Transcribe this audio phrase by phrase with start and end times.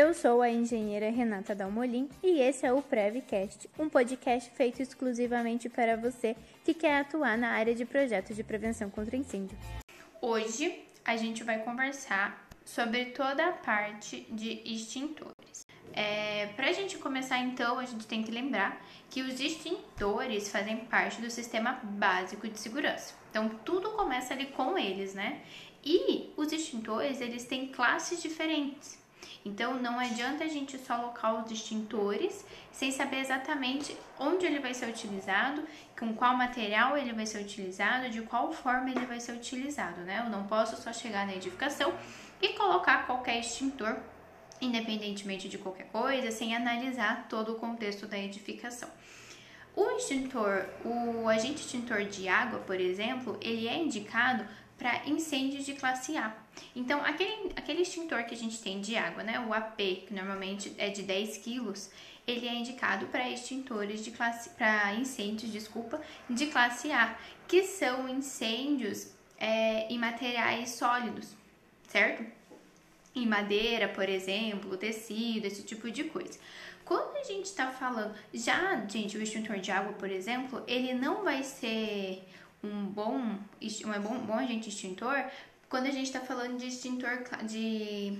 [0.00, 5.68] Eu sou a engenheira Renata Dalmolin e esse é o Prevcast, um podcast feito exclusivamente
[5.68, 6.34] para você
[6.64, 9.58] que quer atuar na área de projetos de prevenção contra incêndio.
[10.22, 15.66] Hoje a gente vai conversar sobre toda a parte de extintores.
[15.92, 20.78] É, Para a gente começar então, a gente tem que lembrar que os extintores fazem
[20.78, 23.14] parte do sistema básico de segurança.
[23.28, 25.42] Então tudo começa ali com eles, né?
[25.84, 28.99] E os extintores eles têm classes diferentes.
[29.44, 34.74] Então não adianta a gente só alocar os extintores sem saber exatamente onde ele vai
[34.74, 35.66] ser utilizado,
[35.98, 40.22] com qual material ele vai ser utilizado, de qual forma ele vai ser utilizado, né?
[40.24, 41.94] Eu não posso só chegar na edificação
[42.40, 43.96] e colocar qualquer extintor,
[44.60, 48.90] independentemente de qualquer coisa, sem analisar todo o contexto da edificação.
[49.74, 54.44] O extintor, o agente extintor de água, por exemplo, ele é indicado
[54.80, 56.34] para incêndios de classe A.
[56.74, 60.74] Então, aquele, aquele extintor que a gente tem de água, né, o AP, que normalmente
[60.78, 61.90] é de 10 quilos,
[62.26, 66.00] ele é indicado para extintores de classe, para incêndios, desculpa,
[66.30, 67.14] de classe A,
[67.46, 71.34] que são incêndios é, em materiais sólidos,
[71.86, 72.24] certo?
[73.14, 76.38] Em madeira, por exemplo, tecido, esse tipo de coisa.
[76.86, 81.22] Quando a gente está falando, já, gente, o extintor de água, por exemplo, ele não
[81.22, 82.24] vai ser
[82.62, 85.24] um bom, um bom, bom agente extintor
[85.68, 88.18] quando a gente está falando de extintor de,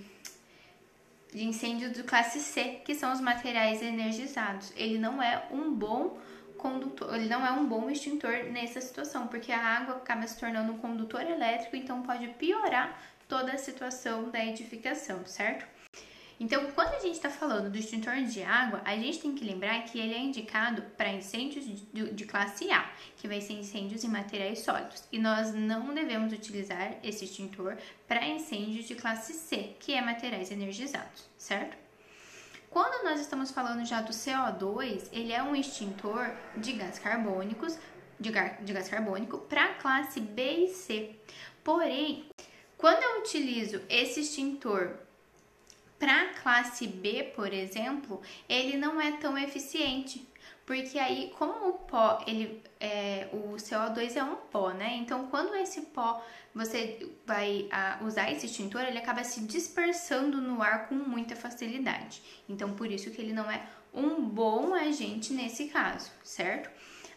[1.33, 4.73] de incêndio de classe C, que são os materiais energizados.
[4.77, 6.17] Ele não é um bom
[6.57, 10.73] condutor, ele não é um bom extintor nessa situação, porque a água acaba se tornando
[10.73, 12.97] um condutor elétrico, então pode piorar
[13.27, 15.67] toda a situação da edificação, certo?
[16.41, 19.85] Então, quando a gente está falando do extintor de água, a gente tem que lembrar
[19.85, 24.09] que ele é indicado para incêndios de, de, classe A, que vai ser incêndios em
[24.09, 25.05] materiais sólidos.
[25.13, 27.77] E nós não devemos utilizar esse extintor
[28.09, 31.77] para incêndios de classe C, que é materiais energizados, certo?
[32.71, 37.79] Quando nós estamos falando já do CO2, ele é um extintor de gás carbônicos,
[38.19, 41.17] de, de gás carbônico para classe B e C.
[41.63, 42.31] Porém,
[42.79, 44.97] quando eu utilizo esse extintor
[46.01, 50.27] para a classe B, por exemplo, ele não é tão eficiente,
[50.65, 54.97] porque aí, como o pó, ele, é, o CO2 é um pó, né?
[54.97, 56.25] Então, quando esse pó
[56.55, 62.23] você vai a, usar esse extintor, ele acaba se dispersando no ar com muita facilidade.
[62.49, 63.63] Então, por isso que ele não é
[63.93, 66.71] um bom agente nesse caso, certo?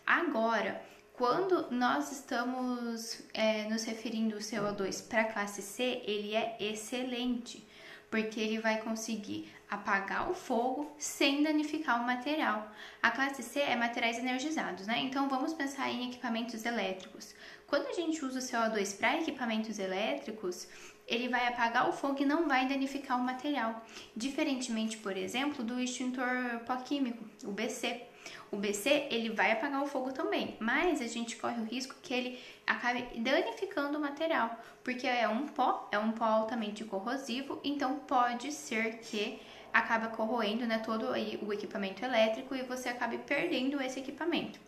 [0.05, 0.81] Agora,
[1.13, 7.65] quando nós estamos é, nos referindo ao CO2 para a classe C, ele é excelente
[8.13, 12.71] porque ele vai conseguir apagar o fogo sem danificar o material.
[13.01, 14.99] A classe C é materiais energizados, né?
[14.99, 17.33] Então vamos pensar em equipamentos elétricos.
[17.65, 20.67] Quando a gente usa o CO2 para equipamentos elétricos,
[21.07, 23.83] ele vai apagar o fogo e não vai danificar o material.
[24.15, 28.12] Diferentemente, por exemplo, do extintor pó químico, o BC.
[28.51, 32.13] O BC ele vai apagar o fogo também, mas a gente corre o risco que
[32.13, 37.95] ele acabe danificando o material, porque é um pó, é um pó altamente corrosivo, então
[37.99, 39.39] pode ser que
[39.73, 44.59] acaba corroendo né, todo o equipamento elétrico e você acabe perdendo esse equipamento,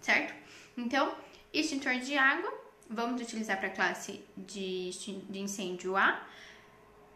[0.00, 0.32] certo?
[0.76, 1.12] Então,
[1.52, 2.52] extintor de água,
[2.88, 4.90] vamos utilizar para a classe de,
[5.28, 6.24] de incêndio A,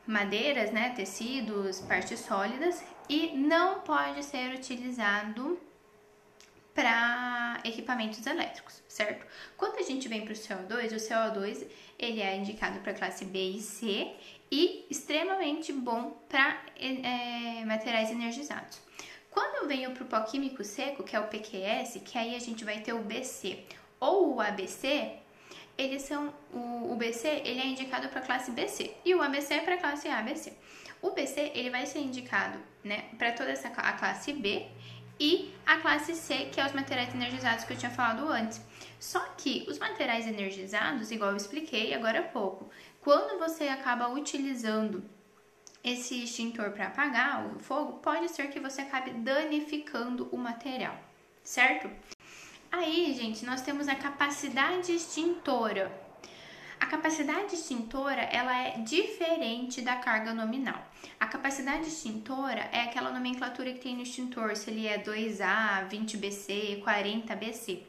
[0.04, 5.58] madeiras, né, tecidos, partes sólidas, e não pode ser utilizado
[6.78, 9.26] para equipamentos elétricos, certo?
[9.56, 11.66] Quando a gente vem para o CO2, o CO2
[11.98, 14.12] ele é indicado para classe B e C
[14.48, 18.78] e extremamente bom para é, materiais energizados.
[19.28, 22.64] Quando venho para o pó químico seco, que é o PQS, que aí a gente
[22.64, 23.64] vai ter o BC
[23.98, 25.14] ou o ABC,
[25.76, 29.60] eles são o, o BC ele é indicado para classe BC e o ABC é
[29.62, 30.52] para classe ABC.
[31.02, 34.68] O BC ele vai ser indicado, né, para toda essa a classe B
[35.18, 38.60] e a classe C, que é os materiais energizados que eu tinha falado antes.
[38.98, 42.70] Só que os materiais energizados, igual eu expliquei agora há pouco,
[43.00, 45.02] quando você acaba utilizando
[45.82, 50.98] esse extintor para apagar o fogo, pode ser que você acabe danificando o material,
[51.42, 51.88] certo?
[52.70, 56.07] Aí, gente, nós temos a capacidade extintora.
[56.80, 60.86] A capacidade extintora ela é diferente da carga nominal.
[61.18, 66.82] A capacidade extintora é aquela nomenclatura que tem no extintor, se ele é 2A, 20BC,
[66.82, 67.82] 40BC.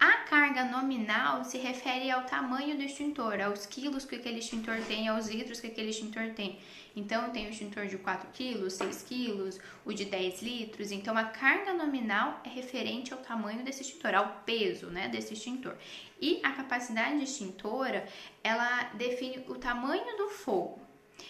[0.00, 5.08] A carga nominal se refere ao tamanho do extintor, aos quilos que aquele extintor tem,
[5.08, 6.58] aos litros que aquele extintor tem.
[6.96, 10.92] Então, tem o extintor de 4 quilos, 6 quilos, o de 10 litros.
[10.92, 15.76] Então, a carga nominal é referente ao tamanho desse extintor, ao peso né, desse extintor.
[16.20, 18.06] E a capacidade extintora,
[18.42, 20.80] ela define o tamanho do fogo.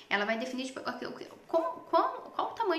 [0.08, 0.80] Ela vai definir tipo,
[1.46, 1.84] como,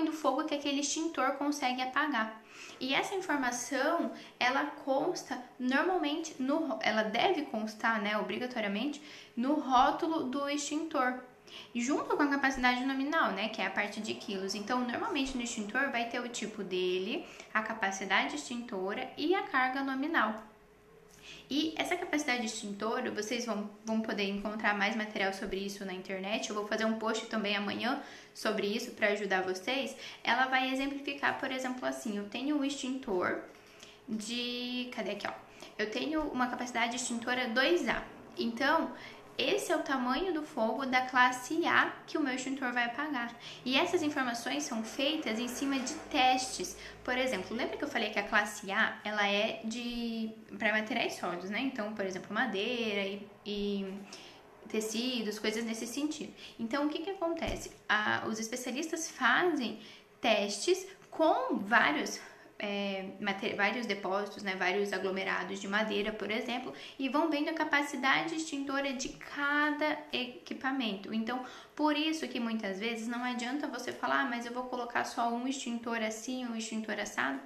[0.04, 2.42] do fogo que aquele extintor consegue apagar.
[2.78, 9.02] E essa informação, ela consta normalmente no ela deve constar, né, obrigatoriamente
[9.36, 11.20] no rótulo do extintor.
[11.74, 14.54] Junto com a capacidade nominal, né, que é a parte de quilos.
[14.54, 19.82] Então, normalmente no extintor vai ter o tipo dele, a capacidade extintora e a carga
[19.82, 20.42] nominal.
[21.48, 26.48] E essa capacidade extintora, vocês vão, vão poder encontrar mais material sobre isso na internet.
[26.48, 28.02] Eu vou fazer um post também amanhã
[28.34, 29.96] sobre isso para ajudar vocês.
[30.24, 33.42] Ela vai exemplificar, por exemplo, assim: eu tenho um extintor
[34.08, 34.88] de.
[34.92, 35.32] Cadê aqui, ó?
[35.78, 38.02] Eu tenho uma capacidade extintora 2A.
[38.38, 38.90] Então,
[39.38, 43.34] esse é o tamanho do fogo da classe A que o meu extintor vai apagar.
[43.64, 46.76] E essas informações são feitas em cima de testes.
[47.04, 51.14] Por exemplo, lembra que eu falei que a classe A ela é de para materiais
[51.14, 51.60] sólidos, né?
[51.60, 53.94] Então, por exemplo, madeira e, e
[54.68, 56.32] tecidos, coisas nesse sentido.
[56.58, 57.70] Então, o que, que acontece?
[58.28, 59.78] os especialistas fazem
[60.20, 62.20] testes com vários
[62.58, 63.10] é,
[63.56, 68.92] vários depósitos, né, vários aglomerados de madeira, por exemplo, e vão vendo a capacidade extintora
[68.92, 71.12] de cada equipamento.
[71.12, 71.44] Então,
[71.74, 75.28] por isso que muitas vezes não adianta você falar, ah, mas eu vou colocar só
[75.28, 77.40] um extintor assim, um extintor assado,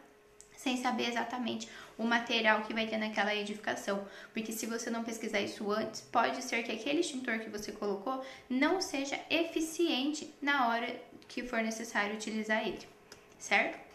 [0.56, 4.06] sem saber exatamente o material que vai ter naquela edificação.
[4.32, 8.22] Porque se você não pesquisar isso antes, pode ser que aquele extintor que você colocou
[8.48, 12.86] não seja eficiente na hora que for necessário utilizar ele,
[13.38, 13.89] certo?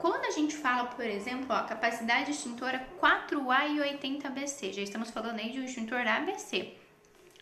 [0.00, 5.10] Quando a gente fala, por exemplo, a capacidade extintora 4A e 80 BC, já estamos
[5.10, 6.72] falando aí de um extintor ABC.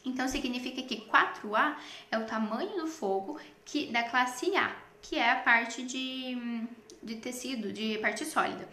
[0.05, 1.77] Então significa que 4A
[2.11, 6.67] é o tamanho do fogo que da classe A, que é a parte de,
[7.01, 8.69] de tecido, de parte sólida.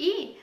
[0.00, 0.36] E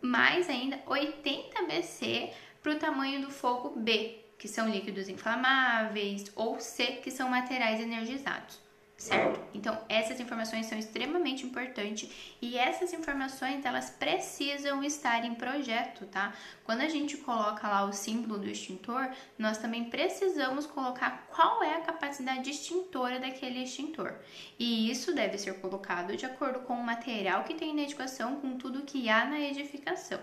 [0.00, 6.58] mais ainda 80 BC para o tamanho do fogo B, que são líquidos inflamáveis, ou
[6.58, 8.67] C, que são materiais energizados
[8.98, 9.40] certo?
[9.54, 12.10] Então, essas informações são extremamente importantes
[12.42, 16.34] e essas informações elas precisam estar em projeto, tá?
[16.64, 19.08] Quando a gente coloca lá o símbolo do extintor,
[19.38, 24.14] nós também precisamos colocar qual é a capacidade extintora daquele extintor.
[24.58, 28.58] E isso deve ser colocado de acordo com o material que tem na edificação, com
[28.58, 30.20] tudo que há na edificação.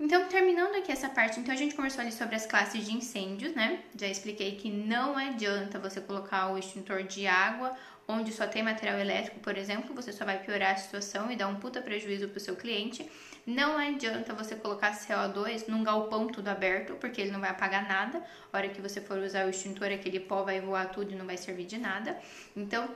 [0.00, 3.52] Então, terminando aqui essa parte, então a gente conversou ali sobre as classes de incêndios,
[3.54, 3.82] né?
[3.98, 7.76] Já expliquei que não adianta você colocar o extintor de água
[8.10, 11.46] onde só tem material elétrico, por exemplo, você só vai piorar a situação e dar
[11.46, 13.06] um puta prejuízo para o seu cliente.
[13.46, 18.24] Não adianta você colocar CO2 num galpão tudo aberto, porque ele não vai apagar nada.
[18.50, 21.26] A hora que você for usar o extintor, aquele pó vai voar tudo e não
[21.26, 22.18] vai servir de nada.
[22.56, 22.88] Então,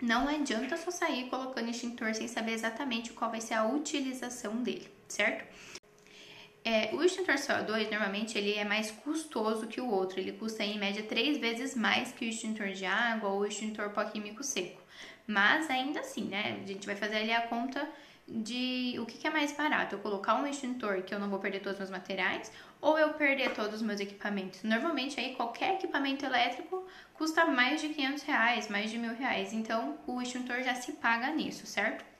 [0.00, 4.88] não adianta só sair colocando extintor sem saber exatamente qual vai ser a utilização dele,
[5.08, 5.44] certo?
[6.64, 10.78] É, o extintor CO2 normalmente ele é mais custoso que o outro, ele custa em
[10.78, 14.80] média três vezes mais que o extintor de água ou o extintor pó químico seco.
[15.26, 16.60] Mas ainda assim, né?
[16.62, 17.88] A gente vai fazer ali a conta
[18.28, 21.40] de o que, que é mais barato, eu colocar um extintor que eu não vou
[21.40, 24.62] perder todos os meus materiais ou eu perder todos os meus equipamentos.
[24.62, 29.98] Normalmente aí qualquer equipamento elétrico custa mais de 500 reais, mais de mil reais, então
[30.06, 32.11] o extintor já se paga nisso, certo?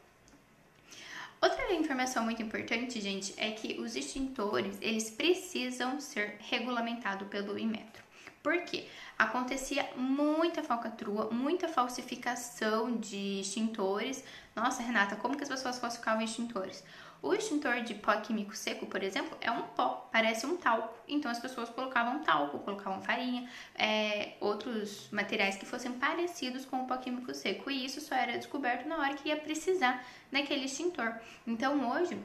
[1.43, 8.02] Outra informação muito importante, gente, é que os extintores, eles precisam ser regulamentados pelo Inmetro.
[8.43, 8.89] Por quê?
[9.17, 14.25] Acontecia muita falcatrua, muita falsificação de extintores.
[14.57, 16.83] Nossa, Renata, como que as pessoas falsificavam extintores?
[17.23, 20.93] O extintor de pó químico seco, por exemplo, é um pó, parece um talco.
[21.07, 26.87] Então as pessoas colocavam talco, colocavam farinha, é, outros materiais que fossem parecidos com o
[26.87, 27.71] pó químico seco.
[27.71, 31.15] E isso só era descoberto na hora que ia precisar daquele extintor.
[31.47, 32.21] Então hoje,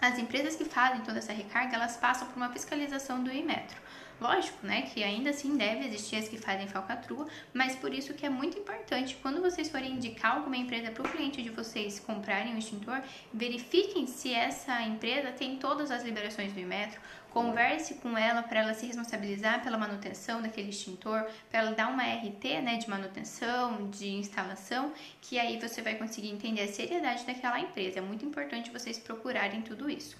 [0.00, 3.82] as empresas que fazem toda essa recarga, elas passam por uma fiscalização do Imetro.
[4.22, 8.24] Lógico, né, que ainda assim deve existir as que fazem falcatrua, mas por isso que
[8.24, 12.54] é muito importante, quando vocês forem indicar alguma empresa para o cliente de vocês comprarem
[12.54, 13.02] o extintor,
[13.34, 17.00] verifiquem se essa empresa tem todas as liberações do Imetro,
[17.30, 22.04] converse com ela para ela se responsabilizar pela manutenção daquele extintor, para ela dar uma
[22.04, 27.58] RT, né, de manutenção, de instalação, que aí você vai conseguir entender a seriedade daquela
[27.58, 27.98] empresa.
[27.98, 30.16] É muito importante vocês procurarem tudo isso.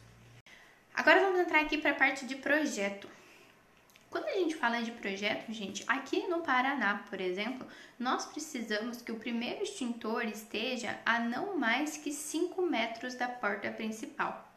[0.92, 3.21] Agora vamos entrar aqui para a parte de projeto.
[4.12, 7.66] Quando a gente fala de projeto, gente, aqui no Paraná, por exemplo,
[7.98, 13.70] nós precisamos que o primeiro extintor esteja a não mais que 5 metros da porta
[13.70, 14.52] principal.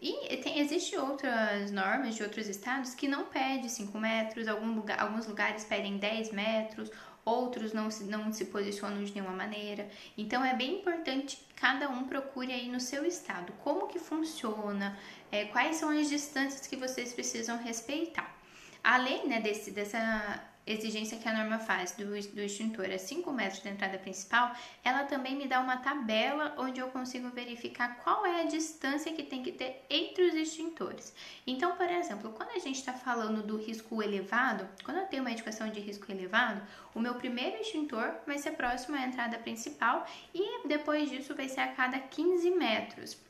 [0.00, 5.00] E tem, existe outras normas de outros estados que não pede 5 metros, algum lugar,
[5.00, 6.92] alguns lugares pedem 10 metros,
[7.24, 9.90] outros não se, não se posicionam de nenhuma maneira.
[10.16, 14.96] Então é bem importante que cada um procure aí no seu estado como que funciona,
[15.32, 18.38] é, quais são as distâncias que vocês precisam respeitar.
[18.82, 23.60] Além né, desse, dessa exigência que a norma faz do, do extintor a 5 metros
[23.62, 28.42] da entrada principal, ela também me dá uma tabela onde eu consigo verificar qual é
[28.42, 31.14] a distância que tem que ter entre os extintores.
[31.46, 35.32] Então, por exemplo, quando a gente está falando do risco elevado, quando eu tenho uma
[35.32, 36.62] educação de risco elevado,
[36.94, 41.60] o meu primeiro extintor vai ser próximo à entrada principal e depois disso vai ser
[41.60, 43.29] a cada 15 metros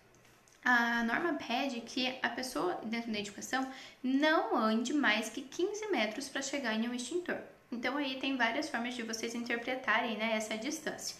[0.64, 3.66] a norma pede que a pessoa dentro da educação
[4.02, 7.38] não ande mais que 15 metros para chegar em um extintor.
[7.72, 11.16] Então aí tem várias formas de vocês interpretarem né, essa distância.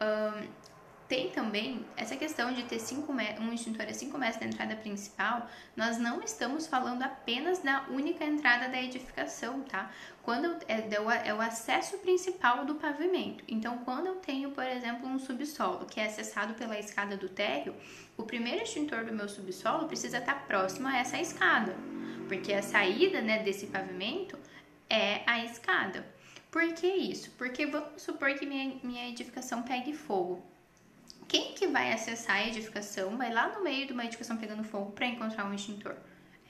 [0.00, 0.48] Um,
[1.08, 5.48] tem também essa questão de ter cinco um extintor a 5 metros da entrada principal,
[5.76, 9.90] nós não estamos falando apenas da única entrada da edificação, tá?
[10.22, 13.44] Quando é, é o acesso principal do pavimento.
[13.46, 17.74] Então, quando eu tenho, por exemplo, um subsolo que é acessado pela escada do térreo,
[18.16, 21.76] o primeiro extintor do meu subsolo precisa estar próximo a essa escada,
[22.28, 24.38] porque a saída né, desse pavimento
[24.88, 26.06] é a escada.
[26.50, 27.30] Por que isso?
[27.32, 30.53] Porque vamos supor que minha, minha edificação pegue fogo
[31.28, 34.92] quem que vai acessar a edificação vai lá no meio de uma edificação pegando fogo
[34.92, 35.96] para encontrar um extintor?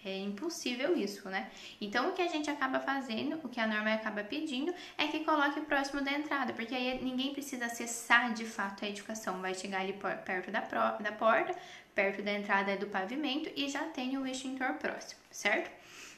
[0.04, 1.50] É impossível isso, né?
[1.81, 5.25] Então, o que a gente acaba fazendo, o que a norma acaba pedindo, é que
[5.25, 9.40] coloque próximo da entrada, porque aí ninguém precisa acessar de fato a edificação.
[9.40, 9.95] Vai chegar ali
[10.26, 11.57] perto da, da porta,
[11.95, 15.71] perto da entrada do pavimento e já tem o extintor próximo, certo?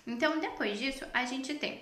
[0.04, 1.80] Então, depois disso, a gente tem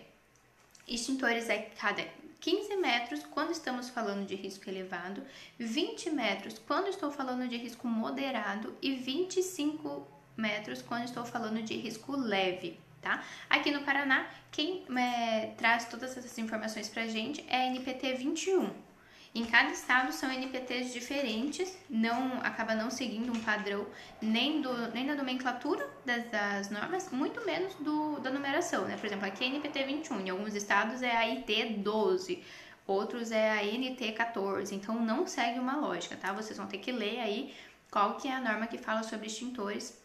[0.87, 2.05] extintores a cada
[2.41, 5.23] 15 metros quando estamos falando de risco elevado,
[5.59, 11.75] 20 metros quando estou falando de risco moderado e 25 metros quando estou falando de
[11.75, 12.79] risco leve.
[13.00, 13.23] Tá?
[13.50, 18.94] Aqui no Paraná, quem é, traz todas essas informações para gente é a NPT 21.
[19.35, 23.85] Em cada estado são NPTs diferentes, não acaba não seguindo um padrão
[24.23, 28.97] nem, do, nem da nomenclatura das, das normas, muito menos do, da numeração, né?
[28.97, 32.45] Por exemplo, aqui é NPT 21, em alguns estados é a IT 12,
[32.87, 36.33] outros é a NT 14, então não segue uma lógica, tá?
[36.33, 37.53] Vocês vão ter que ler aí
[37.91, 40.00] qual que é a norma que fala sobre extintores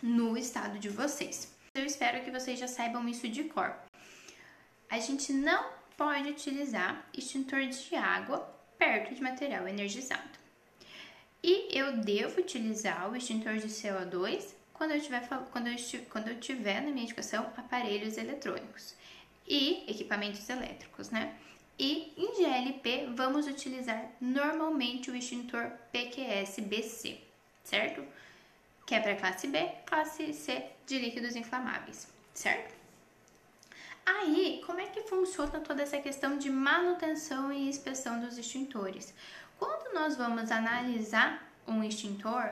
[0.00, 1.52] no estado de vocês.
[1.74, 3.74] Eu espero que vocês já saibam isso de cor.
[4.88, 8.38] A gente não pode utilizar extintor de água
[8.78, 10.42] perto de material energizado.
[11.42, 15.76] E eu devo utilizar o extintor de CO2 quando eu tiver, quando eu,
[16.10, 18.94] quando eu tiver na minha educação aparelhos eletrônicos
[19.46, 21.36] e equipamentos elétricos, né?
[21.78, 27.18] E em GLP vamos utilizar normalmente o extintor PQS-BC,
[27.64, 28.04] certo?
[28.86, 32.81] Que é para classe B, classe C de líquidos inflamáveis, certo?
[34.04, 39.14] Aí, como é que funciona toda essa questão de manutenção e inspeção dos extintores?
[39.58, 42.50] Quando nós vamos analisar um extintor,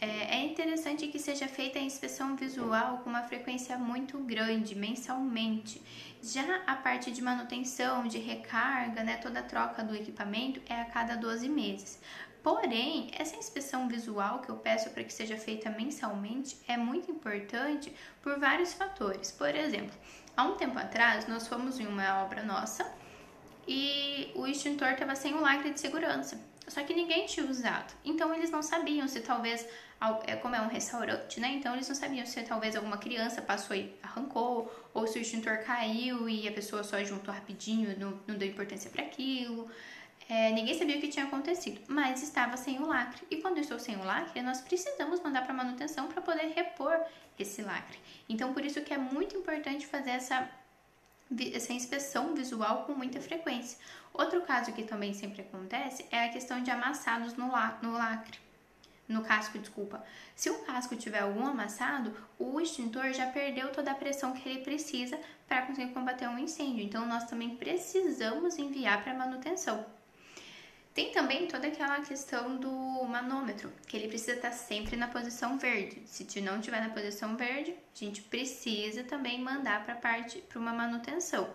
[0.00, 5.82] é, é interessante que seja feita a inspeção visual com uma frequência muito grande, mensalmente.
[6.22, 10.84] Já a parte de manutenção, de recarga, né, toda a troca do equipamento é a
[10.86, 12.00] cada 12 meses.
[12.42, 17.94] Porém, essa inspeção visual que eu peço para que seja feita mensalmente é muito importante
[18.20, 19.30] por vários fatores.
[19.30, 19.94] Por exemplo,
[20.36, 22.84] há um tempo atrás nós fomos em uma obra nossa
[23.66, 26.40] e o extintor estava sem o lacre de segurança.
[26.66, 27.92] Só que ninguém tinha usado.
[28.04, 29.66] Então eles não sabiam se talvez,
[30.26, 31.48] é, como é um restaurante, né?
[31.54, 35.58] Então eles não sabiam se talvez alguma criança passou e arrancou, ou se o extintor
[35.58, 39.68] caiu e a pessoa só juntou rapidinho, não, não deu importância para aquilo.
[40.28, 43.26] É, ninguém sabia o que tinha acontecido, mas estava sem o lacre.
[43.30, 46.98] E quando estou sem o lacre, nós precisamos mandar para manutenção para poder repor
[47.38, 47.98] esse lacre.
[48.28, 50.48] Então, por isso que é muito importante fazer essa,
[51.52, 53.78] essa inspeção visual com muita frequência.
[54.12, 58.38] Outro caso que também sempre acontece é a questão de amassados no, la, no lacre.
[59.08, 60.02] No casco, desculpa.
[60.34, 64.60] Se o casco tiver algum amassado, o extintor já perdeu toda a pressão que ele
[64.60, 66.84] precisa para conseguir combater um incêndio.
[66.84, 69.84] Então, nós também precisamos enviar para manutenção.
[70.94, 72.70] Tem também toda aquela questão do
[73.04, 76.02] manômetro, que ele precisa estar sempre na posição verde.
[76.04, 80.72] Se não estiver na posição verde, a gente precisa também mandar para parte para uma
[80.72, 81.48] manutenção.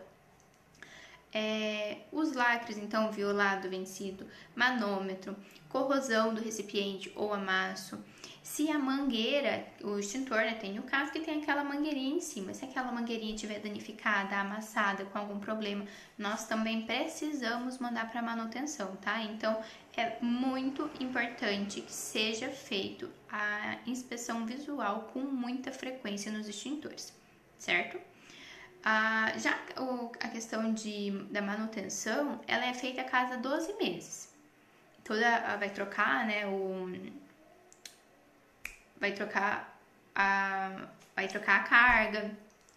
[1.31, 4.25] É, os lacres, então, violado, vencido,
[4.55, 5.35] manômetro,
[5.77, 8.03] corrosão do recipiente ou amasso,
[8.41, 12.53] se a mangueira, o extintor, né, tem o caso que tem aquela mangueirinha em cima,
[12.53, 15.85] se aquela mangueirinha estiver danificada, amassada, com algum problema,
[16.17, 19.21] nós também precisamos mandar para manutenção, tá?
[19.21, 19.61] Então,
[19.95, 27.13] é muito importante que seja feito a inspeção visual com muita frequência nos extintores,
[27.57, 27.99] certo?
[28.83, 29.59] Ah, já
[30.21, 34.36] a questão de, da manutenção, ela é feita a cada 12 meses.
[35.07, 36.91] Toda, vai trocar, né, o
[38.99, 39.79] vai trocar
[40.13, 42.31] a, vai trocar a carga,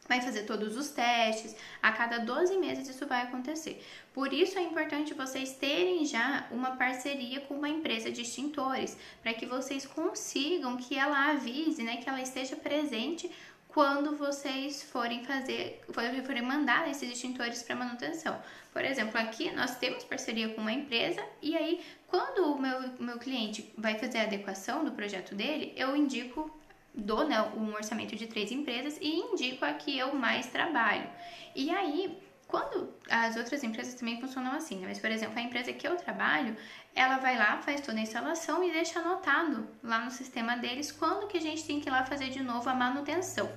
[0.07, 1.57] vai fazer todos os testes.
[1.83, 3.85] A cada 12 meses isso vai acontecer.
[4.13, 9.35] Por isso é importante vocês terem já uma parceria com uma empresa de extintores, para
[9.35, 13.31] que vocês consigam que ela avise, né, que ela esteja presente
[13.73, 15.83] quando vocês forem fazer,
[16.25, 18.41] forem mandar esses extintores para manutenção.
[18.73, 23.19] Por exemplo, aqui nós temos parceria com uma empresa e aí quando o meu, meu
[23.19, 26.51] cliente vai fazer a adequação do projeto dele, eu indico
[26.95, 31.09] dou né, um orçamento de três empresas e indico a que eu mais trabalho.
[31.55, 32.19] E aí,
[32.51, 34.89] quando as outras empresas também funcionam assim, né?
[34.89, 36.57] mas por exemplo, a empresa que eu trabalho,
[36.95, 41.27] ela vai lá, faz toda a instalação e deixa anotado lá no sistema deles quando
[41.27, 43.51] que a gente tem que ir lá fazer de novo a manutenção.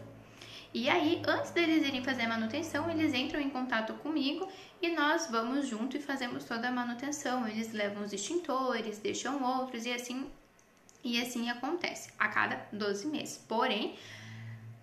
[0.74, 4.50] E aí, antes deles irem fazer a manutenção, eles entram em contato comigo
[4.82, 7.48] e nós vamos junto e fazemos toda a manutenção.
[7.48, 10.32] Eles levam os extintores, deixam outros e assim
[11.04, 13.38] e assim acontece a cada 12 meses.
[13.48, 13.96] Porém,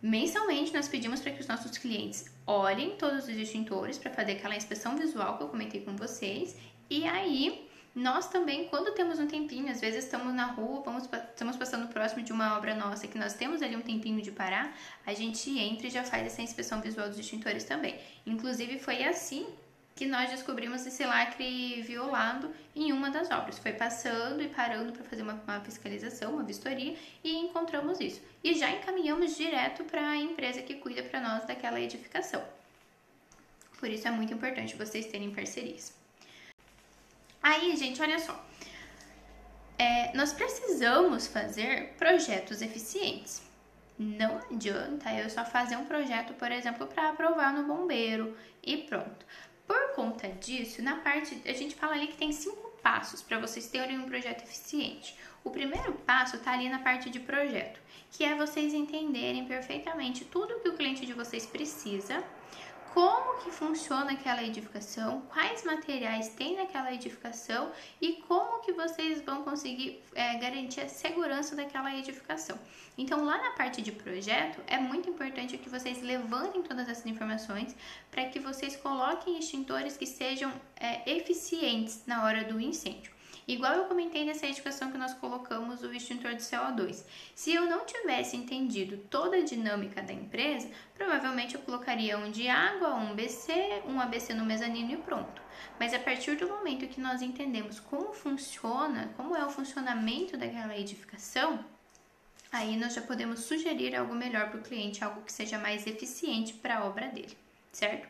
[0.03, 4.57] mensalmente nós pedimos para que os nossos clientes olhem todos os extintores para fazer aquela
[4.57, 6.57] inspeção visual que eu comentei com vocês.
[6.89, 11.57] E aí, nós também, quando temos um tempinho, às vezes estamos na rua, vamos, estamos
[11.57, 15.13] passando próximo de uma obra nossa que nós temos ali um tempinho de parar, a
[15.13, 17.99] gente entra e já faz essa inspeção visual dos extintores também.
[18.25, 19.47] Inclusive, foi assim
[19.95, 23.59] que nós descobrimos esse lacre violado em uma das obras.
[23.59, 28.23] Foi passando e parando para fazer uma, uma, fiscalização, uma vistoria e encontramos isso.
[28.43, 32.43] E já encaminhamos direto para a empresa que cuida para nós daquela edificação.
[33.79, 35.93] Por isso é muito importante vocês terem parcerias.
[37.43, 38.45] Aí, gente, olha só.
[39.79, 43.43] É, nós precisamos fazer projetos eficientes.
[43.99, 49.27] Não adianta eu só fazer um projeto, por exemplo, para aprovar no bombeiro e pronto.
[49.71, 53.69] Por conta disso, na parte a gente fala ali que tem cinco passos para vocês
[53.69, 55.15] terem um projeto eficiente.
[55.45, 57.79] O primeiro passo está ali na parte de projeto,
[58.11, 62.21] que é vocês entenderem perfeitamente tudo que o cliente de vocês precisa
[62.95, 67.71] como que funciona aquela edificação, quais materiais tem naquela edificação
[68.01, 72.59] e como que vocês vão conseguir é, garantir a segurança daquela edificação.
[72.99, 77.75] Então, lá na parte de projeto, é muito importante que vocês levantem todas essas informações
[78.11, 83.20] para que vocês coloquem extintores que sejam é, eficientes na hora do incêndio.
[83.51, 87.03] Igual eu comentei nessa edificação que nós colocamos o extintor de CO2.
[87.35, 92.49] Se eu não tivesse entendido toda a dinâmica da empresa, provavelmente eu colocaria um de
[92.49, 95.43] água, um BC, um ABC no mezanino e pronto.
[95.81, 100.79] Mas a partir do momento que nós entendemos como funciona, como é o funcionamento daquela
[100.79, 101.59] edificação,
[102.53, 106.53] aí nós já podemos sugerir algo melhor para o cliente, algo que seja mais eficiente
[106.53, 107.37] para a obra dele,
[107.73, 108.07] certo?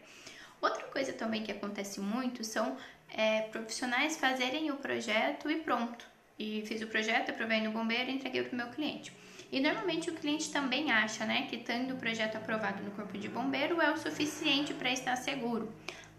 [0.60, 2.76] Outra coisa também que acontece muito são
[3.12, 6.04] é, profissionais fazerem o projeto e pronto.
[6.38, 9.12] E fiz o projeto, aprovei no bombeiro e entreguei para o meu cliente.
[9.52, 13.28] E normalmente o cliente também acha né, que tendo o projeto aprovado no corpo de
[13.28, 15.72] bombeiro é o suficiente para estar seguro.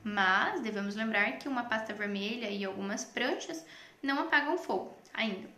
[0.03, 3.65] Mas devemos lembrar que uma pasta vermelha e algumas pranchas
[4.01, 5.49] não apagam fogo ainda.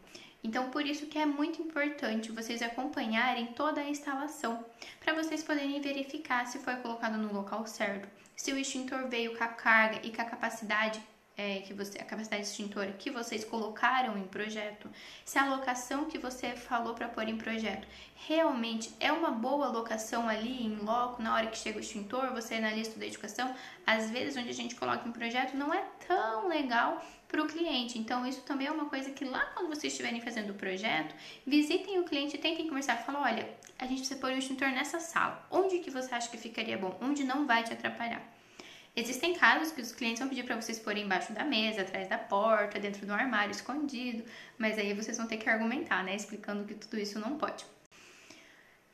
[0.44, 4.64] Então, por isso que é muito importante vocês acompanharem toda a instalação,
[5.00, 9.44] para vocês poderem verificar se foi colocado no local certo, se o extintor veio com
[9.44, 11.02] a carga e com a capacidade
[11.36, 14.90] é, que você, a capacidade extintora que vocês colocaram em projeto,
[15.26, 17.88] se a locação que você falou para pôr em projeto
[18.28, 22.60] realmente é uma boa locação ali em loco, na hora que chega o extintor, você
[22.60, 23.54] na lista da educação,
[23.86, 27.98] às vezes onde a gente coloca em projeto não é tão legal para o cliente.
[27.98, 31.16] Então, isso também é uma coisa que lá quando vocês estiverem fazendo o projeto,
[31.46, 35.44] visitem o cliente, tentem conversar, falam, olha, a gente precisa pôr o extintor nessa sala.
[35.50, 36.96] Onde que você acha que ficaria bom?
[37.02, 38.22] Onde não vai te atrapalhar?
[38.96, 42.18] Existem casos que os clientes vão pedir para vocês pôr embaixo da mesa, atrás da
[42.18, 44.24] porta, dentro do armário, escondido,
[44.58, 46.16] mas aí vocês vão ter que argumentar, né?
[46.16, 47.66] Explicando que tudo isso não pode.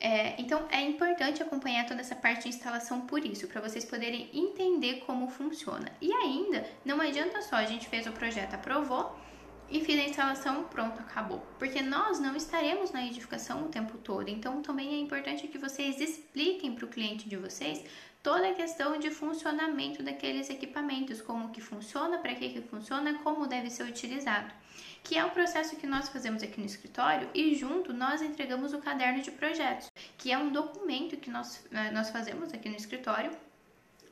[0.02, 4.30] É, então é importante acompanhar toda essa parte de instalação por isso, para vocês poderem
[4.32, 5.92] entender como funciona.
[6.00, 9.14] E ainda, não adianta só a gente fez o projeto, aprovou
[9.68, 11.46] e fiz a instalação, pronto, acabou.
[11.58, 14.28] Porque nós não estaremos na edificação o tempo todo.
[14.30, 17.84] Então também é importante que vocês expliquem para o cliente de vocês
[18.22, 23.46] toda a questão de funcionamento daqueles equipamentos, como que funciona, para que que funciona, como
[23.46, 24.52] deve ser utilizado.
[25.02, 28.78] Que é o processo que nós fazemos aqui no escritório e junto nós entregamos o
[28.78, 33.30] caderno de projetos, que é um documento que nós, eh, nós fazemos aqui no escritório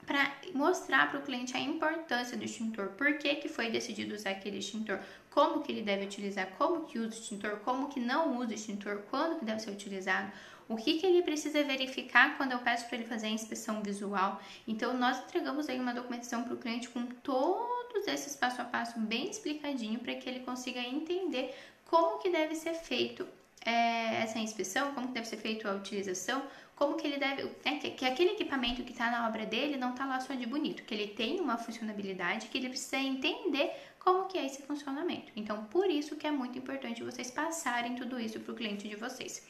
[0.07, 4.31] para mostrar para o cliente a importância do extintor, por que, que foi decidido usar
[4.31, 8.39] aquele extintor, como que ele deve utilizar, como que usa o extintor, como que não
[8.39, 10.33] usa o extintor, quando que deve ser utilizado,
[10.69, 14.41] o que, que ele precisa verificar quando eu peço para ele fazer a inspeção visual.
[14.67, 18.99] Então, nós entregamos aí uma documentação para o cliente com todos esses passo a passo
[19.01, 21.55] bem explicadinho para que ele consiga entender
[21.87, 23.27] como que deve ser feito
[23.65, 26.43] é, essa inspeção, como que deve ser feita a utilização,
[26.77, 29.91] como que ele deve, né, que, que aquele equipamento que está na obra dele não
[29.91, 34.27] está lá só de bonito, que ele tem uma funcionalidade, que ele precisa entender como
[34.27, 35.33] que é esse funcionamento.
[35.35, 38.95] Então, por isso que é muito importante vocês passarem tudo isso para o cliente de
[38.95, 39.45] vocês.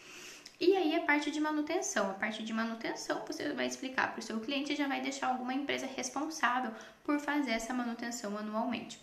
[0.61, 2.11] E aí a parte de manutenção.
[2.11, 5.29] A parte de manutenção você vai explicar para o seu cliente e já vai deixar
[5.29, 6.73] alguma empresa responsável
[7.05, 8.99] por fazer essa manutenção anualmente.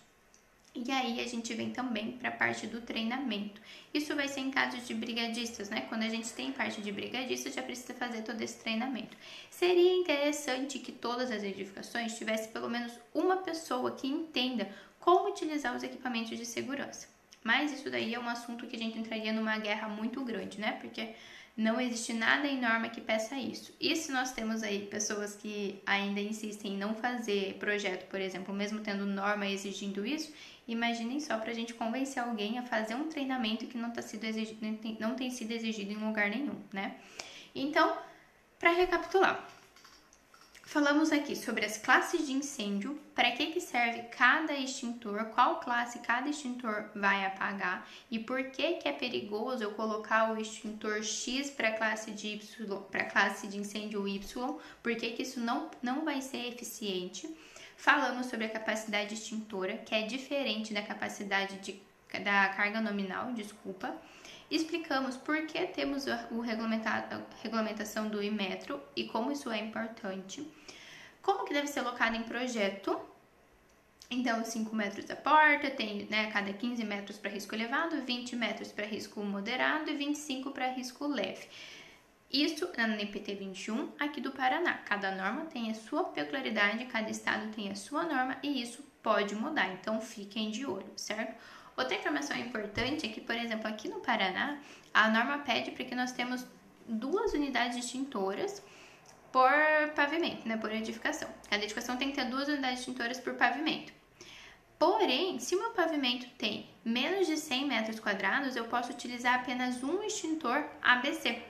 [0.75, 3.61] E aí a gente vem também para a parte do treinamento.
[3.93, 5.85] Isso vai ser em casos de brigadistas, né?
[5.87, 9.15] Quando a gente tem parte de brigadistas, já precisa fazer todo esse treinamento.
[9.49, 15.73] Seria interessante que todas as edificações tivesse pelo menos uma pessoa que entenda como utilizar
[15.73, 17.07] os equipamentos de segurança.
[17.41, 20.73] Mas isso daí é um assunto que a gente entraria numa guerra muito grande, né?
[20.81, 21.15] Porque
[21.57, 23.73] não existe nada em norma que peça isso.
[23.79, 28.53] E se nós temos aí pessoas que ainda insistem em não fazer projeto, por exemplo,
[28.53, 30.33] mesmo tendo norma exigindo isso,
[30.67, 34.25] imaginem só para a gente convencer alguém a fazer um treinamento que não, tá sido
[34.25, 34.59] exigido,
[34.99, 36.97] não tem sido exigido em lugar nenhum, né?
[37.53, 37.97] Então,
[38.59, 39.47] para recapitular,
[40.67, 45.99] Falamos aqui sobre as classes de incêndio, para que, que serve cada extintor, qual classe
[45.99, 51.51] cada extintor vai apagar e por que, que é perigoso eu colocar o extintor X
[51.51, 55.69] para a classe de Y, para classe de incêndio Y, por que, que isso não,
[55.83, 57.29] não vai ser eficiente.
[57.77, 61.79] Falamos sobre a capacidade extintora, que é diferente da capacidade de,
[62.23, 63.95] da carga nominal, desculpa.
[64.49, 70.47] Explicamos por que temos o regulamentação do Imetro e como isso é importante.
[71.21, 72.99] Como que deve ser alocado em projeto.
[74.09, 78.71] Então, 5 metros da porta, tem né, cada 15 metros para risco elevado, 20 metros
[78.71, 81.47] para risco moderado e 25 para risco leve.
[82.31, 84.73] Isso na NPT 21 aqui do Paraná.
[84.85, 89.35] Cada norma tem a sua peculiaridade, cada estado tem a sua norma e isso pode
[89.35, 91.35] mudar, então fiquem de olho, certo?
[91.77, 94.59] Outra informação importante é que, por exemplo, aqui no Paraná,
[94.93, 96.45] a norma pede para que nós temos
[96.87, 98.63] duas unidades extintoras
[99.31, 99.51] por
[99.93, 101.27] pavimento, né, por edificação.
[101.49, 103.91] Cada edificação tem que ter duas unidades extintoras por pavimento.
[104.79, 109.83] Porém, se o meu pavimento tem menos de 100 metros quadrados, eu posso utilizar apenas
[109.83, 111.41] um extintor ABC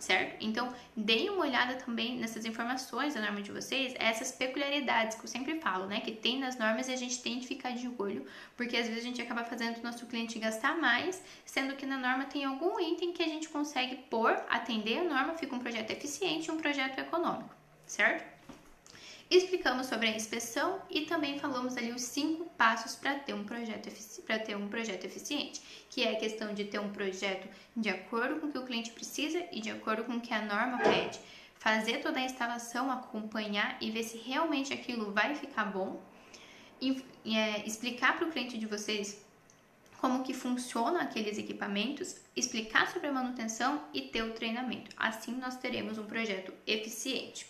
[0.00, 0.36] certo?
[0.40, 5.28] Então, deem uma olhada também nessas informações da norma de vocês, essas peculiaridades que eu
[5.28, 6.00] sempre falo, né?
[6.00, 9.02] Que tem nas normas e a gente tem que ficar de olho, porque às vezes
[9.02, 12.80] a gente acaba fazendo o nosso cliente gastar mais, sendo que na norma tem algum
[12.80, 16.56] item que a gente consegue pôr, atender a norma, fica um projeto eficiente e um
[16.56, 17.54] projeto econômico,
[17.86, 18.29] certo?
[19.30, 23.88] Explicamos sobre a inspeção e também falamos ali os cinco passos para ter um projeto
[24.26, 28.40] para ter um projeto eficiente, que é a questão de ter um projeto de acordo
[28.40, 31.20] com o que o cliente precisa e de acordo com o que a norma pede.
[31.60, 36.02] Fazer toda a instalação, acompanhar e ver se realmente aquilo vai ficar bom.
[36.80, 39.24] E, é, explicar para o cliente de vocês
[39.98, 44.90] como que funcionam aqueles equipamentos, explicar sobre a manutenção e ter o treinamento.
[44.96, 47.46] Assim nós teremos um projeto eficiente.